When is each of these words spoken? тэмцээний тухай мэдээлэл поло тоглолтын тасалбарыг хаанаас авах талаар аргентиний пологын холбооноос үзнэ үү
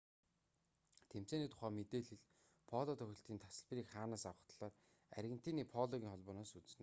тэмцээний 1.11 1.49
тухай 1.53 1.71
мэдээлэл 1.77 2.21
поло 2.71 2.91
тоглолтын 2.99 3.41
тасалбарыг 3.45 3.87
хаанаас 3.91 4.23
авах 4.29 4.43
талаар 4.51 4.73
аргентиний 5.19 5.67
пологын 5.73 6.11
холбооноос 6.11 6.51
үзнэ 6.59 6.69
үү 6.69 6.79